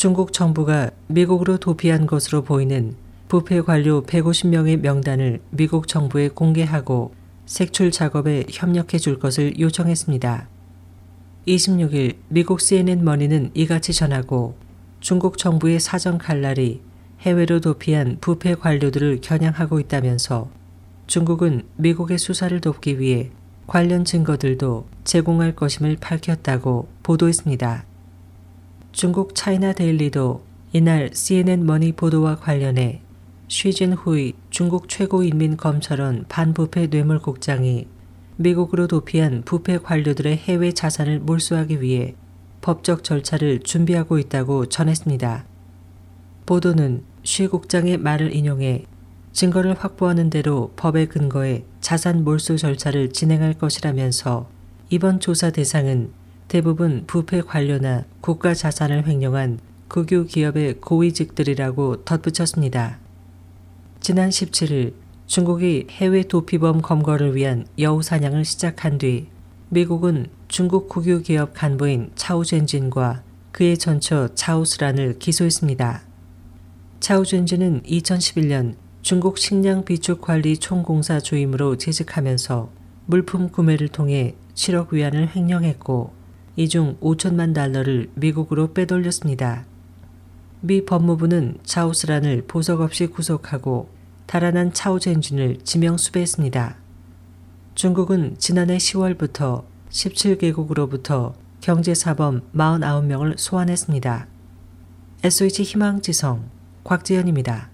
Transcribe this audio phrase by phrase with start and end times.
[0.00, 2.94] 중국 정부가 미국으로 도피한 것으로 보이는
[3.28, 7.12] 부패 관료 150명의 명단을 미국 정부에 공개하고
[7.44, 10.48] 색출 작업에 협력해 줄 것을 요청했습니다.
[11.46, 14.56] 26일 미국 CNN 머니는 이같이 전하고
[15.00, 16.80] 중국 정부의 사정 칼날이
[17.20, 20.48] 해외로 도피한 부패 관료들을 겨냥하고 있다면서
[21.08, 23.32] 중국은 미국의 수사를 돕기 위해
[23.66, 27.89] 관련 증거들도 제공할 것임을 밝혔다고 보도했습니다.
[28.92, 33.02] 중국 China Daily도 이날 CNN Money 보도와 관련해
[33.48, 37.86] 쉬진후이 중국 최고인민검찰원 반부패 뇌물국장이
[38.36, 42.14] 미국으로 도피한 부패 관료들의 해외 자산을 몰수하기 위해
[42.62, 45.46] 법적 절차를 준비하고 있다고 전했습니다.
[46.46, 48.86] 보도는 쉬 국장의 말을 인용해
[49.32, 54.48] 증거를 확보하는 대로 법에 근거해 자산 몰수 절차를 진행할 것이라면서
[54.90, 56.10] 이번 조사 대상은
[56.50, 62.98] 대부분 부패 관료나 국가 자산을 횡령한 국유 기업의 고위직들이라고 덧붙였습니다.
[64.00, 64.94] 지난 17일
[65.28, 69.28] 중국이 해외 도피범 검거를 위한 여우 사냥을 시작한 뒤
[69.68, 76.02] 미국은 중국 국유 기업 간부인 차우젠진과 그의 전처 차우스란을 기소했습니다.
[76.98, 82.72] 차우젠진은 2011년 중국 식량 비축 관리 총공사 주임으로 재직하면서
[83.06, 86.18] 물품 구매를 통해 7억 위안을 횡령했고
[86.60, 89.64] 이 중 5천만 달러를 미국으로 빼돌렸습니다.
[90.60, 93.88] 미 법무부는 차우스란을 보석 없이 구속하고
[94.26, 96.76] 달아난 차우젠진을 지명 수배했습니다.
[97.74, 104.26] 중국은 지난해 10월부터 17개국으로부터 경제사범 49명을 소환했습니다.
[105.24, 106.44] SOH 희망지성
[106.84, 107.70] 곽지연입니다.